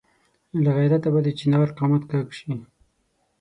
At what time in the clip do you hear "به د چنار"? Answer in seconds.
1.13-1.67